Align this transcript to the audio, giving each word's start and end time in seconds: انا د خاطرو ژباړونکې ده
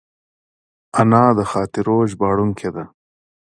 انا 0.99 1.23
د 1.37 1.39
خاطرو 1.51 1.97
ژباړونکې 2.11 2.69
ده 2.75 2.83